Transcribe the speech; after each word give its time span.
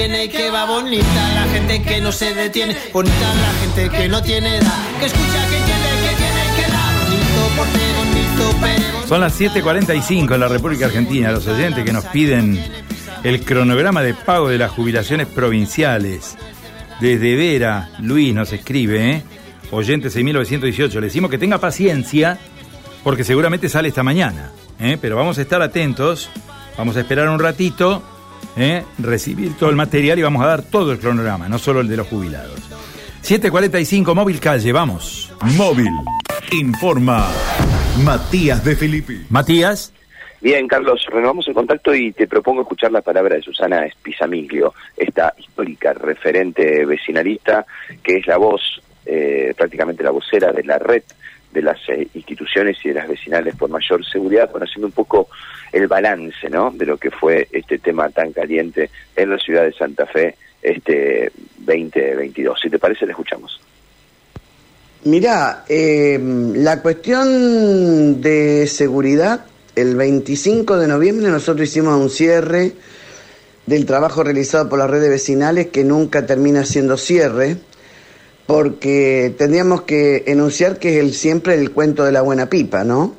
viene 0.00 0.24
y 0.24 0.28
que 0.28 0.50
va 0.50 0.64
bonita, 0.64 1.34
la 1.34 1.44
gente 1.52 1.82
que 1.82 2.00
no 2.00 2.10
se 2.10 2.34
detiene, 2.34 2.74
bonita 2.90 3.34
la 3.34 3.52
gente 3.60 3.98
que 3.98 4.08
no 4.08 4.22
tiene 4.22 4.56
edad, 4.56 4.78
escucha, 5.04 5.46
que 5.50 5.56
entiende, 5.58 5.88
que 6.08 6.16
tiene 6.16 6.42
que 6.56 6.72
dar, 6.72 7.04
bonito 7.04 7.56
portero, 7.56 7.98
bonito 7.98 8.58
pero... 8.62 9.06
Son 9.06 9.20
las 9.20 9.38
7.45 9.38 10.34
en 10.34 10.40
la 10.40 10.48
República 10.48 10.86
Argentina. 10.86 11.32
Los 11.32 11.46
oyentes 11.48 11.84
que 11.84 11.92
nos 11.92 12.06
piden 12.06 12.58
el 13.24 13.44
cronograma 13.44 14.02
de 14.02 14.14
pago 14.14 14.48
de 14.48 14.56
las 14.56 14.70
jubilaciones 14.70 15.26
provinciales. 15.26 16.36
Desde 17.00 17.36
Vera, 17.36 17.90
Luis 17.98 18.32
nos 18.32 18.52
escribe, 18.54 19.10
¿eh? 19.10 19.22
oyente 19.70 20.08
6918. 20.08 21.00
Le 21.00 21.06
decimos 21.08 21.30
que 21.30 21.38
tenga 21.38 21.58
paciencia 21.58 22.38
porque 23.04 23.24
seguramente 23.24 23.68
sale 23.68 23.88
esta 23.88 24.02
mañana. 24.02 24.50
¿eh? 24.78 24.96
Pero 24.98 25.16
vamos 25.16 25.36
a 25.36 25.42
estar 25.42 25.60
atentos, 25.60 26.30
vamos 26.78 26.96
a 26.96 27.00
esperar 27.00 27.28
un 27.28 27.38
ratito, 27.38 28.02
¿eh? 28.56 28.84
recibir 28.98 29.56
todo 29.56 29.70
el 29.70 29.76
material 29.76 30.18
y 30.18 30.22
vamos 30.22 30.42
a 30.42 30.46
dar 30.46 30.62
todo 30.62 30.92
el 30.92 30.98
cronograma, 30.98 31.48
no 31.48 31.58
solo 31.58 31.80
el 31.80 31.88
de 31.88 31.96
los 31.96 32.06
jubilados. 32.06 32.58
7.45, 33.22 34.14
móvil 34.14 34.40
calle, 34.40 34.72
vamos. 34.72 35.32
Móvil. 35.56 35.92
Informa 36.52 37.28
Matías 38.04 38.64
de 38.64 38.76
Filippi. 38.76 39.26
Matías. 39.28 39.92
Bien, 40.40 40.66
Carlos, 40.66 41.06
renovamos 41.10 41.46
el 41.48 41.54
contacto 41.54 41.94
y 41.94 42.12
te 42.12 42.26
propongo 42.26 42.62
escuchar 42.62 42.90
la 42.90 43.02
palabra 43.02 43.36
de 43.36 43.42
Susana 43.42 43.84
Espizamiglio, 43.84 44.72
esta 44.96 45.34
histórica 45.36 45.92
referente 45.92 46.86
vecinalista 46.86 47.66
que 48.02 48.16
es 48.16 48.26
la 48.26 48.38
voz, 48.38 48.82
eh, 49.04 49.52
prácticamente 49.54 50.02
la 50.02 50.12
vocera 50.12 50.50
de 50.50 50.64
la 50.64 50.78
red 50.78 51.02
de 51.52 51.62
las 51.62 51.78
eh, 51.88 52.08
instituciones 52.14 52.78
y 52.84 52.88
de 52.88 52.94
las 52.94 53.08
vecinales 53.08 53.56
por 53.56 53.70
mayor 53.70 54.04
seguridad, 54.04 54.50
conociendo 54.50 54.86
un 54.86 54.92
poco 54.92 55.28
el 55.72 55.86
balance 55.86 56.48
¿no? 56.48 56.70
de 56.70 56.86
lo 56.86 56.96
que 56.96 57.10
fue 57.10 57.48
este 57.52 57.78
tema 57.78 58.08
tan 58.10 58.32
caliente 58.32 58.90
en 59.16 59.30
la 59.30 59.38
ciudad 59.38 59.64
de 59.64 59.72
Santa 59.72 60.06
Fe 60.06 60.36
este 60.62 61.32
2022. 61.58 62.60
Si 62.60 62.70
te 62.70 62.78
parece, 62.78 63.06
le 63.06 63.12
escuchamos. 63.12 63.60
Mirá, 65.04 65.64
eh, 65.68 66.18
la 66.20 66.82
cuestión 66.82 68.20
de 68.20 68.66
seguridad, 68.66 69.46
el 69.74 69.96
25 69.96 70.76
de 70.76 70.88
noviembre 70.88 71.28
nosotros 71.28 71.68
hicimos 71.68 71.98
un 71.98 72.10
cierre 72.10 72.72
del 73.64 73.86
trabajo 73.86 74.22
realizado 74.22 74.68
por 74.68 74.78
las 74.78 74.90
redes 74.90 75.08
vecinales 75.08 75.68
que 75.68 75.84
nunca 75.84 76.26
termina 76.26 76.66
siendo 76.66 76.98
cierre, 76.98 77.56
porque 78.50 79.34
tendríamos 79.38 79.82
que 79.82 80.24
enunciar 80.26 80.80
que 80.80 80.96
es 80.96 81.04
el, 81.04 81.14
siempre 81.14 81.54
el 81.54 81.70
cuento 81.70 82.04
de 82.04 82.10
la 82.10 82.22
buena 82.22 82.50
pipa, 82.50 82.82
¿no? 82.82 83.14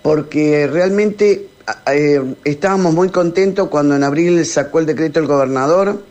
Porque 0.00 0.66
realmente 0.66 1.48
eh, 1.92 2.22
estábamos 2.44 2.94
muy 2.94 3.10
contentos 3.10 3.68
cuando 3.68 3.94
en 3.94 4.02
abril 4.02 4.46
sacó 4.46 4.78
el 4.78 4.86
decreto 4.86 5.20
el 5.20 5.26
gobernador 5.26 6.02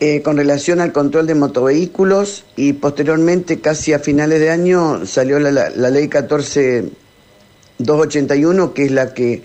eh, 0.00 0.22
con 0.22 0.38
relación 0.38 0.80
al 0.80 0.92
control 0.92 1.26
de 1.26 1.34
motovehículos 1.34 2.46
y 2.56 2.72
posteriormente, 2.72 3.60
casi 3.60 3.92
a 3.92 3.98
finales 3.98 4.40
de 4.40 4.48
año, 4.48 5.04
salió 5.04 5.38
la, 5.38 5.50
la, 5.50 5.90
ley 5.90 6.08
14281, 6.08 8.72
que 8.72 8.86
es 8.86 8.92
la 8.92 9.12
que 9.12 9.42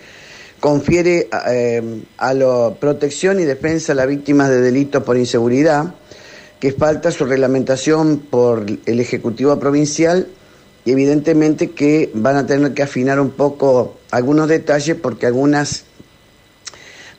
confiere 0.61 1.27
eh, 1.49 2.03
a 2.15 2.33
la 2.33 2.73
protección 2.79 3.41
y 3.41 3.43
defensa 3.43 3.91
a 3.91 3.95
las 3.95 4.07
víctimas 4.07 4.49
de 4.49 4.61
delitos 4.61 5.03
por 5.03 5.17
inseguridad, 5.17 5.95
que 6.63 6.71
falta 6.71 7.11
su 7.11 7.25
reglamentación 7.25 8.19
por 8.19 8.65
el 8.85 8.99
Ejecutivo 9.01 9.59
Provincial 9.59 10.29
y 10.85 10.91
evidentemente 10.91 11.71
que 11.71 12.09
van 12.13 12.37
a 12.37 12.45
tener 12.47 12.73
que 12.73 12.81
afinar 12.81 13.19
un 13.19 13.31
poco 13.31 13.97
algunos 14.11 14.47
detalles 14.47 14.95
porque 14.95 15.25
algunas 15.25 15.83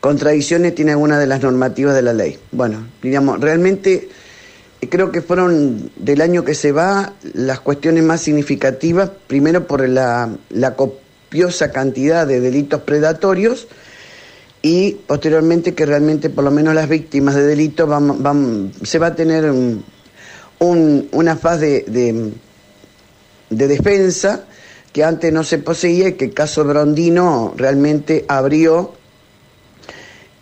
contradicciones 0.01 0.75
tiene 0.75 0.93
alguna 0.93 1.19
de 1.19 1.27
las 1.27 1.43
normativas 1.43 1.95
de 1.95 2.01
la 2.01 2.15
ley. 2.15 2.39
Bueno, 2.53 2.87
digamos, 3.03 3.39
realmente 3.39 4.09
eh, 4.81 4.89
creo 4.89 5.13
que 5.13 5.21
fueron 5.21 5.91
del 5.95 6.23
año 6.23 6.43
que 6.43 6.55
se 6.55 6.73
va 6.73 7.13
las 7.35 7.61
cuestiones 7.61 8.03
más 8.03 8.23
significativas, 8.23 9.11
primero 9.27 9.67
por 9.67 9.87
la, 9.87 10.39
copiosa 10.75 11.71
cantidad 11.71 12.27
de 12.27 12.41
delitos 12.41 12.81
predatorios 12.81 13.69
y 14.65 14.93
posteriormente 14.93 15.75
que 15.75 15.85
realmente 15.85 16.31
por 16.31 16.43
lo 16.43 16.51
menos 16.51 16.75
las 16.75 16.89
víctimas 16.89 17.35
de 17.35 17.43
delitos 17.43 17.87
van, 17.87 18.73
se 18.83 18.99
va 18.99 19.09
a 19.09 19.15
tener 19.15 19.53
una 20.59 21.37
faz 21.37 21.61
de, 21.61 21.85
de, 21.87 22.33
de 23.51 23.69
defensa 23.69 24.47
que 24.91 25.05
antes 25.05 25.31
no 25.35 25.45
se 25.45 25.59
poseía 25.59 26.09
y 26.09 26.13
que 26.15 26.25
el 26.25 26.33
caso 26.33 26.65
Brondino 26.65 27.53
realmente 27.59 28.25
abrió 28.27 28.95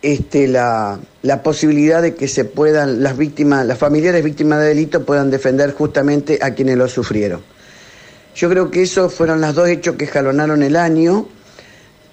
este, 0.01 0.47
la, 0.47 1.01
posibilidad 1.43 2.01
de 2.01 2.15
que 2.15 2.29
se 2.29 2.45
puedan, 2.45 3.03
las 3.03 3.17
víctimas, 3.17 3.65
las 3.65 3.77
familiares 3.77 4.23
víctimas 4.23 4.61
de 4.61 4.67
delito 4.67 5.05
puedan 5.05 5.31
defender 5.31 5.73
justamente 5.73 6.39
a 6.41 6.51
quienes 6.51 6.77
lo 6.77 6.87
sufrieron. 6.87 7.41
Yo 8.35 8.49
creo 8.49 8.71
que 8.71 8.83
esos 8.83 9.13
fueron 9.13 9.41
los 9.41 9.53
dos 9.53 9.67
hechos 9.67 9.97
que 9.97 10.07
jalonaron 10.07 10.63
el 10.63 10.77
año, 10.77 11.27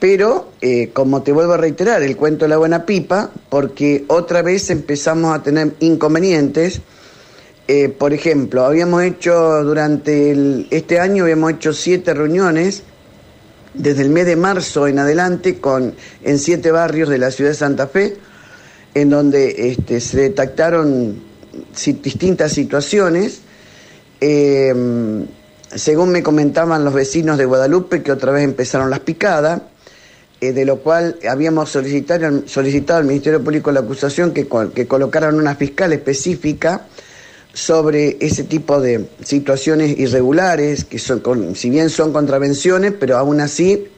pero 0.01 0.53
eh, 0.63 0.91
como 0.95 1.23
te 1.23 1.31
vuelvo 1.31 1.53
a 1.53 1.57
reiterar, 1.59 2.03
el 2.03 2.17
cuento 2.17 2.47
de 2.47 2.49
la 2.49 2.57
buena 2.57 2.87
pipa, 2.87 3.31
porque 3.51 4.05
otra 4.09 4.41
vez 4.41 4.71
empezamos 4.71 5.35
a 5.35 5.43
tener 5.43 5.75
inconvenientes. 5.81 6.81
Eh, 7.69 7.91
por 7.91 8.15
ejemplo, 8.15 8.65
habíamos 8.65 9.03
hecho 9.03 9.63
durante 9.63 10.67
este 10.71 10.99
año, 10.99 11.25
habíamos 11.25 11.53
hecho 11.53 11.75
siete 11.75 12.15
reuniones 12.15 12.83
desde 13.75 14.03
el 14.03 14.11
mes 14.11 14.27
de 14.27 14.37
marzo 14.37 14.89
en 14.89 14.99
adelante 14.99 15.61
con, 15.61 15.95
en 16.25 16.39
siete 16.39 16.73
barrios 16.73 17.09
de 17.11 17.19
la 17.19 17.31
ciudad 17.31 17.51
de 17.51 17.57
Santa 17.57 17.87
Fe, 17.87 18.17
en 18.95 19.11
donde 19.11 19.71
este, 19.71 20.01
se 20.01 20.17
detectaron 20.17 21.23
distintas 22.03 22.53
situaciones. 22.53 23.43
Eh, 24.21 24.75
según 25.75 26.11
me 26.11 26.23
comentaban 26.23 26.85
los 26.85 26.95
vecinos 26.95 27.39
de 27.39 27.45
Guadalupe, 27.45 28.03
que 28.03 28.13
otra 28.13 28.33
vez 28.33 28.45
empezaron 28.45 28.91
las 28.91 29.01
picadas, 29.01 29.63
eh, 30.41 30.53
de 30.53 30.65
lo 30.65 30.79
cual 30.79 31.17
habíamos 31.29 31.71
solicitado, 31.71 32.43
solicitado 32.47 33.01
al 33.01 33.05
Ministerio 33.05 33.43
Público 33.43 33.71
la 33.73 33.81
acusación 33.81 34.33
que, 34.33 34.49
que 34.75 34.87
colocaran 34.87 35.35
una 35.35 35.55
fiscal 35.55 35.93
específica 35.93 36.87
sobre 37.53 38.17
ese 38.21 38.45
tipo 38.45 38.81
de 38.81 39.09
situaciones 39.23 39.99
irregulares, 39.99 40.85
que 40.85 40.99
son, 40.99 41.23
si 41.55 41.69
bien 41.69 41.91
son 41.91 42.13
contravenciones, 42.13 42.93
pero 42.99 43.19
aún 43.19 43.41
así, 43.41 43.89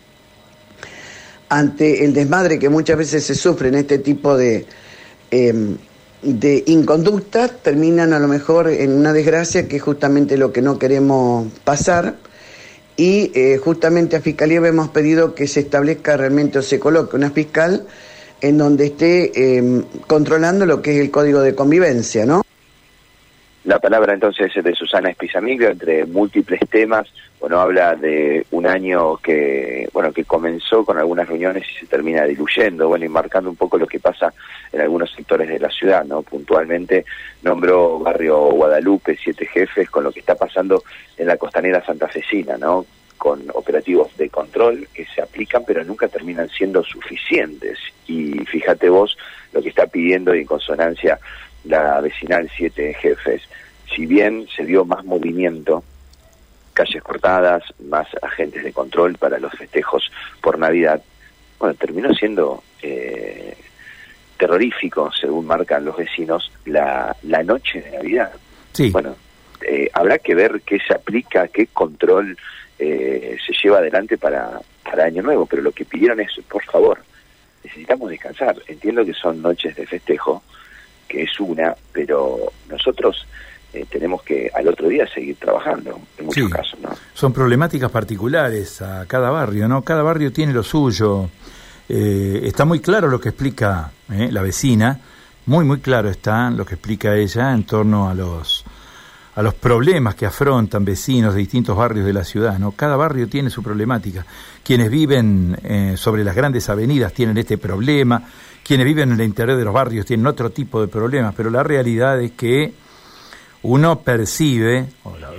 ante 1.49 2.05
el 2.05 2.15
desmadre 2.15 2.59
que 2.59 2.69
muchas 2.69 2.97
veces 2.97 3.25
se 3.25 3.35
sufre 3.35 3.69
en 3.69 3.75
este 3.75 3.99
tipo 3.99 4.37
de, 4.37 4.67
eh, 5.31 5.77
de 6.23 6.65
inconductas, 6.67 7.63
terminan 7.63 8.13
a 8.15 8.19
lo 8.19 8.29
mejor 8.29 8.69
en 8.69 8.93
una 8.93 9.13
desgracia 9.13 9.69
que 9.69 9.77
es 9.77 9.83
justamente 9.83 10.37
lo 10.37 10.53
que 10.53 10.63
no 10.63 10.79
queremos 10.79 11.47
pasar. 11.65 12.17
Y 12.97 13.33
eh, 13.35 13.59
justamente 13.63 14.17
a 14.17 14.21
Fiscalía 14.21 14.59
hemos 14.59 14.89
pedido 14.89 15.35
que 15.35 15.47
se 15.47 15.61
establezca 15.61 16.17
realmente 16.17 16.59
o 16.59 16.63
se 16.63 16.79
coloque 16.79 17.17
una 17.17 17.31
fiscal 17.31 17.87
en 18.41 18.59
donde 18.59 18.87
esté 18.87 19.33
eh, 19.35 19.83
controlando 20.07 20.67
lo 20.67 20.83
que 20.83 20.95
es 20.95 21.01
el 21.01 21.11
código 21.11 21.41
de 21.41 21.55
convivencia, 21.55 22.27
¿no? 22.27 22.43
La 23.65 23.79
palabra 23.79 24.13
entonces 24.13 24.51
es 24.57 24.65
de 24.65 24.75
Susana 24.75 25.11
Espizamiglio, 25.11 25.71
entre 25.71 26.05
múltiples 26.05 26.61
temas, 26.69 27.07
bueno, 27.39 27.61
habla 27.61 27.95
de 27.95 28.45
un 28.51 28.67
año 28.67 29.17
que, 29.19 29.89
bueno, 29.93 30.13
que 30.13 30.25
comenzó 30.25 30.85
con 30.85 30.99
algunas 30.99 31.29
reuniones 31.29 31.65
y 31.71 31.81
se 31.81 31.87
termina 31.87 32.25
diluyendo, 32.25 32.89
bueno, 32.89 33.05
y 33.05 33.09
marcando 33.09 33.51
un 33.51 33.57
poco 33.57 33.79
lo 33.79 33.87
que 33.87 34.01
pasa 34.01 34.33
en 34.73 34.81
algunos 34.81 35.13
sectores 35.13 35.49
de 35.49 35.61
la 35.61 35.71
ciudad, 35.71 36.05
¿no? 36.05 36.23
Puntualmente 36.23 37.05
nombró 37.43 38.01
Barrio 38.01 38.51
Guadalupe, 38.51 39.17
siete 39.23 39.47
jefes, 39.47 39.89
con 39.91 40.03
lo 40.05 40.11
que 40.11 40.21
está 40.21 40.35
pasando 40.35 40.83
en 41.17 41.29
la 41.29 41.37
costanera 41.37 41.85
santafesina, 41.85 42.57
¿no? 42.57 42.85
Con 43.17 43.45
operativos 43.55 44.17
de 44.17 44.29
control 44.29 44.89
que 44.93 45.05
se 45.07 45.23
aplican, 45.23 45.65
pero 45.65 45.85
nunca 45.85 46.09
terminan 46.09 46.49
siendo 46.49 46.83
suficientes. 46.83 47.79
Y 48.09 48.39
fíjate 48.45 48.89
vos 48.89 49.17
lo 49.53 49.63
que 49.63 49.69
está 49.69 49.87
pidiendo 49.87 50.35
y 50.35 50.41
en 50.41 50.47
consonancia 50.47 51.19
la 51.65 52.01
vecinal 52.01 52.51
Siete 52.57 52.95
Jefes, 52.95 53.43
si 53.95 54.07
bien 54.07 54.47
se 54.55 54.65
dio 54.65 54.85
más 54.85 55.05
movimiento, 55.05 55.85
calles 56.73 57.03
cortadas, 57.03 57.63
más 57.81 58.09
agentes 58.23 58.65
de 58.65 58.73
control 58.73 59.17
para 59.19 59.39
los 59.39 59.53
festejos 59.53 60.11
por 60.41 60.59
Navidad, 60.59 61.03
bueno, 61.59 61.75
terminó 61.75 62.13
siendo 62.15 62.63
eh, 62.83 63.57
terrorífico, 64.37 65.13
según 65.13 65.47
marcan 65.47 65.85
los 65.85 65.97
vecinos, 65.97 66.51
la, 66.65 67.15
la 67.23 67.43
noche 67.43 67.81
de 67.83 67.91
Navidad. 67.93 68.33
Sí. 68.73 68.91
Bueno, 68.91 69.15
eh, 69.61 69.89
habrá 69.93 70.19
que 70.19 70.35
ver 70.35 70.63
qué 70.63 70.79
se 70.81 70.95
aplica, 70.95 71.49
qué 71.49 71.69
control 71.69 72.37
eh, 72.79 73.37
se 73.47 73.53
lleva 73.63 73.79
adelante 73.79 74.19
para, 74.19 74.61
para 74.83 75.05
Año 75.05 75.23
Nuevo, 75.23 75.47
pero 75.47 75.63
lo 75.63 75.73
que 75.73 75.85
pidieron 75.85 76.19
es, 76.21 76.33
por 76.49 76.65
favor, 76.65 76.99
necesitamos 77.63 78.11
descansar. 78.11 78.57
Entiendo 78.67 79.05
que 79.05 79.15
son 79.15 79.41
noches 79.41 79.77
de 79.77 79.87
festejo, 79.87 80.43
que 81.13 81.25
es 81.25 81.41
una, 81.41 81.75
pero 81.93 82.39
nosotros 82.71 83.27
eh, 83.75 83.85
tenemos 83.91 84.23
que 84.23 84.51
al 84.55 84.67
otro 84.67 84.89
día 84.89 85.07
seguir 85.07 85.37
trabajando, 85.37 86.01
en 86.17 86.25
muchos 86.25 86.49
casos. 86.49 86.81
¿no? 86.81 86.89
Son 87.13 87.35
problemáticas 87.35 87.91
particulares 87.91 88.81
a 88.81 89.05
cada 89.07 89.31
barrio, 89.31 89.69
¿no? 89.69 89.83
Cada 89.83 90.03
barrio 90.03 90.33
tiene 90.33 90.55
lo 90.55 90.63
suyo. 90.63 91.29
Eh, 91.87 92.41
está 92.45 92.65
muy 92.65 92.81
claro 92.81 93.09
lo 93.09 93.21
que 93.21 93.29
explica 93.29 93.93
eh, 94.11 94.29
la 94.33 94.41
vecina, 94.41 94.99
muy, 95.45 95.67
muy 95.67 95.81
claro 95.81 96.09
está 96.09 96.51
lo 96.51 96.65
que 96.65 96.77
explica 96.77 97.15
ella 97.15 97.53
en 97.53 97.65
torno 97.65 98.09
a 98.09 98.15
los, 98.15 98.65
a 99.35 99.43
los 99.43 99.53
problemas 99.53 100.15
que 100.15 100.25
afrontan 100.25 100.83
vecinos 100.83 101.35
de 101.35 101.41
distintos 101.41 101.77
barrios 101.77 102.07
de 102.07 102.15
la 102.15 102.25
ciudad. 102.25 102.59
¿no? 102.59 102.73
Cada 102.73 102.97
barrio 102.97 103.29
tiene 103.29 103.51
su 103.51 103.63
problemática. 103.63 104.25
Quienes 104.65 104.91
viven 104.91 105.59
eh, 105.63 105.95
sobre 105.99 106.25
las 106.25 106.35
grandes 106.35 106.71
avenidas 106.71 107.13
tienen 107.13 107.37
este 107.37 107.59
problema, 107.59 108.23
quienes 108.65 108.87
viven 108.87 109.13
en 109.13 109.21
el 109.21 109.27
interior 109.27 109.59
de 109.59 109.65
los 109.65 109.75
barrios 109.75 110.07
tienen 110.07 110.27
otro 110.27 110.51
tipo 110.51 110.81
de 110.81 110.89
problemas, 110.89 111.35
pero 111.37 111.51
la 111.51 111.63
realidad 111.63 112.21
es 112.21 112.33
que 112.33 112.73
uno 113.63 114.01
percibe, 114.01 114.87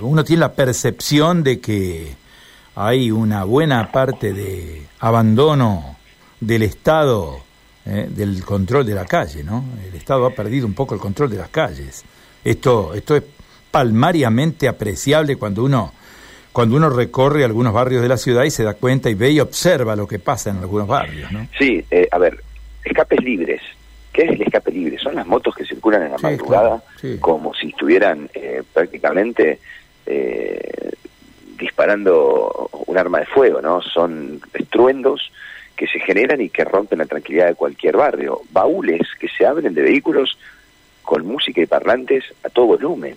uno 0.00 0.24
tiene 0.24 0.40
la 0.40 0.52
percepción 0.52 1.42
de 1.42 1.60
que 1.60 2.14
hay 2.74 3.10
una 3.10 3.44
buena 3.44 3.92
parte 3.92 4.32
de 4.32 4.86
abandono 5.00 5.96
del 6.40 6.62
Estado 6.62 7.40
eh, 7.86 8.08
del 8.08 8.44
control 8.44 8.86
de 8.86 8.94
la 8.94 9.04
calle, 9.04 9.44
¿no? 9.44 9.64
El 9.86 9.94
Estado 9.94 10.26
ha 10.26 10.30
perdido 10.30 10.66
un 10.66 10.74
poco 10.74 10.94
el 10.94 11.00
control 11.00 11.30
de 11.30 11.36
las 11.36 11.50
calles. 11.50 12.02
Esto, 12.42 12.94
esto 12.94 13.16
es 13.16 13.22
palmariamente 13.70 14.68
apreciable 14.68 15.36
cuando 15.36 15.64
uno 15.64 15.92
cuando 16.52 16.76
uno 16.76 16.88
recorre 16.88 17.44
algunos 17.44 17.72
barrios 17.72 18.00
de 18.00 18.08
la 18.08 18.16
ciudad 18.16 18.44
y 18.44 18.50
se 18.52 18.62
da 18.62 18.74
cuenta 18.74 19.10
y 19.10 19.14
ve 19.14 19.32
y 19.32 19.40
observa 19.40 19.96
lo 19.96 20.06
que 20.06 20.20
pasa 20.20 20.50
en 20.50 20.58
algunos 20.58 20.86
barrios, 20.86 21.32
¿no? 21.32 21.48
Sí, 21.58 21.84
eh, 21.90 22.06
a 22.12 22.18
ver, 22.18 22.44
escapes 22.84 23.22
libres. 23.22 23.62
¿Qué 24.12 24.22
es 24.22 24.30
el 24.30 24.42
escape 24.42 24.70
libre? 24.70 24.98
Son 24.98 25.16
las 25.16 25.26
motos 25.26 25.54
que 25.56 25.64
circulan 25.64 26.04
en 26.04 26.12
la 26.12 26.18
madrugada 26.18 26.82
como 27.20 27.52
si 27.54 27.68
estuvieran 27.68 28.30
eh, 28.32 28.62
prácticamente 28.72 29.58
eh, 30.06 30.92
disparando 31.58 32.70
un 32.86 32.96
arma 32.96 33.20
de 33.20 33.26
fuego, 33.26 33.60
¿no? 33.60 33.82
Son 33.82 34.40
estruendos 34.52 35.32
que 35.74 35.88
se 35.88 35.98
generan 35.98 36.40
y 36.40 36.48
que 36.48 36.64
rompen 36.64 36.98
la 36.98 37.06
tranquilidad 37.06 37.48
de 37.48 37.54
cualquier 37.54 37.96
barrio. 37.96 38.42
Baúles 38.50 39.02
que 39.18 39.28
se 39.28 39.44
abren 39.44 39.74
de 39.74 39.82
vehículos 39.82 40.38
con 41.02 41.26
música 41.26 41.60
y 41.60 41.66
parlantes 41.66 42.24
a 42.44 42.48
todo 42.48 42.66
volumen. 42.66 43.16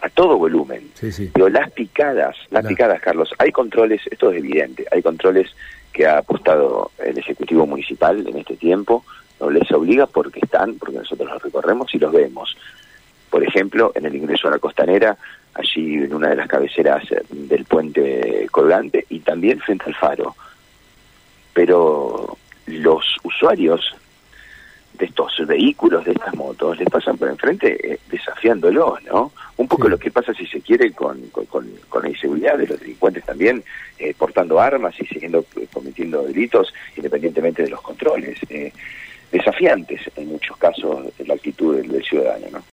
A 0.00 0.08
todo 0.08 0.36
volumen. 0.36 0.90
Pero 1.32 1.48
las 1.48 1.70
picadas, 1.72 2.36
las 2.50 2.64
picadas, 2.66 3.00
Carlos, 3.00 3.34
hay 3.38 3.50
controles, 3.50 4.00
esto 4.10 4.30
es 4.30 4.38
evidente, 4.38 4.86
hay 4.92 5.02
controles 5.02 5.54
que 5.92 6.06
ha 6.06 6.18
apostado 6.18 6.92
el 6.98 7.18
Ejecutivo 7.18 7.66
Municipal 7.66 8.26
en 8.26 8.36
este 8.36 8.56
tiempo, 8.56 9.04
no 9.40 9.50
les 9.50 9.70
obliga 9.72 10.06
porque 10.06 10.40
están, 10.42 10.74
porque 10.74 10.98
nosotros 10.98 11.28
los 11.28 11.42
recorremos 11.42 11.92
y 11.94 11.98
los 11.98 12.12
vemos. 12.12 12.56
Por 13.30 13.42
ejemplo, 13.42 13.92
en 13.94 14.06
el 14.06 14.14
ingreso 14.14 14.48
a 14.48 14.52
la 14.52 14.58
costanera, 14.58 15.16
allí 15.54 15.94
en 15.94 16.14
una 16.14 16.28
de 16.28 16.36
las 16.36 16.48
cabeceras 16.48 17.04
del 17.28 17.64
puente 17.64 18.46
colgante 18.50 19.04
y 19.08 19.20
también 19.20 19.58
frente 19.60 19.84
al 19.86 19.94
faro 19.94 20.34
pero 21.58 22.38
los 22.66 23.04
usuarios 23.24 23.96
de 24.98 25.06
estos 25.06 25.46
vehículos, 25.46 26.04
de 26.04 26.12
estas 26.12 26.34
motos, 26.34 26.78
les 26.78 26.88
pasan 26.88 27.16
por 27.16 27.28
enfrente 27.28 27.76
eh, 27.82 27.98
desafiándolos, 28.10 29.02
¿no? 29.04 29.32
Un 29.56 29.68
poco 29.68 29.88
lo 29.88 29.98
que 29.98 30.10
pasa, 30.10 30.34
si 30.34 30.46
se 30.46 30.60
quiere, 30.60 30.92
con, 30.92 31.20
con, 31.28 31.68
la 32.02 32.08
inseguridad 32.08 32.58
de 32.58 32.66
los 32.66 32.80
delincuentes 32.80 33.24
también, 33.24 33.62
eh, 33.98 34.14
portando 34.16 34.60
armas 34.60 34.94
y 35.00 35.06
siguiendo 35.06 35.44
eh, 35.56 35.66
cometiendo 35.72 36.22
delitos, 36.24 36.74
independientemente 36.96 37.62
de 37.62 37.70
los 37.70 37.80
controles. 37.80 38.38
desafiantes, 39.30 40.00
en 40.16 40.28
muchos 40.28 40.56
casos, 40.56 41.12
la 41.26 41.34
actitud 41.34 41.76
del 41.76 42.02
ciudadano, 42.02 42.46
¿no? 42.50 42.62